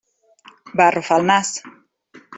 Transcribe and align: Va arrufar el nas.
Va 0.81 0.87
arrufar 0.87 1.19
el 1.21 1.31
nas. 1.33 1.53